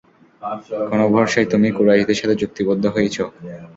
কোন 0.89 1.01
ভরসায় 1.13 1.47
তুমি 1.51 1.67
কুরাইশদের 1.77 2.19
সাথে 2.21 2.35
চুক্তিবদ্ধ 2.41 2.83
হয়েছ? 2.87 3.17